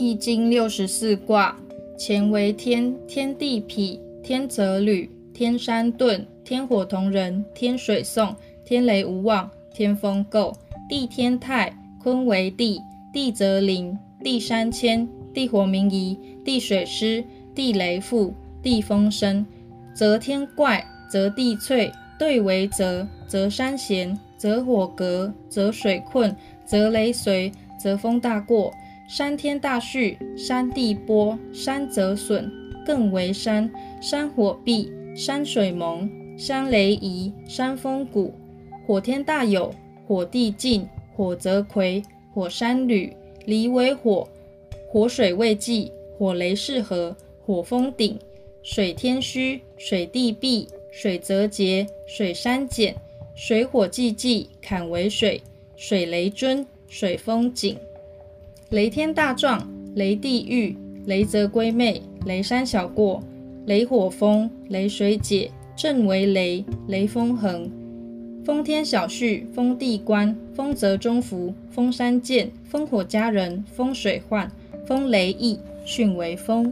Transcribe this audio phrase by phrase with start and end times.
[0.00, 1.58] 易经六十四卦，
[1.98, 8.32] 乾为天，天地痞，天泽履，天山遁，天火同人，天水讼，
[8.64, 10.54] 天雷无妄，天风姤，
[10.88, 12.80] 地天泰，坤为地，
[13.12, 19.44] 地泽临，地山迁，地火明夷，地水湿，地雷复，地风生，
[19.92, 28.72] 则天怪，则地忉，兑为泽，则山咸，则火革，则水困，则雷随，则风大过。
[29.08, 32.46] 山天大序，山地剥，山泽损，
[32.86, 33.72] 艮为山，
[34.02, 38.34] 山火闭，山水蒙，山雷移，山风谷。
[38.86, 39.74] 火天大有，
[40.06, 42.04] 火地进，火泽睽，
[42.34, 43.16] 火山履，
[43.46, 44.28] 离为火，
[44.86, 47.16] 火水未济，火雷势合，
[47.46, 48.18] 火风鼎。
[48.62, 52.94] 水天虚，水地闭，水泽竭，水山减，
[53.34, 55.40] 水火既济，坎为水，
[55.76, 57.74] 水雷尊，水风井。
[58.70, 63.22] 雷天大壮，雷地狱，雷泽归妹，雷山小过，
[63.64, 67.70] 雷火风，雷水解，震为雷，雷风横。
[68.44, 74.50] 风天小序，风地观，风泽中孚，风山见，风火佳人，风水患，
[74.86, 76.70] 风雷溢，巽为风。